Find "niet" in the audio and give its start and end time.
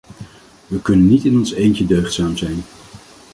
1.07-1.23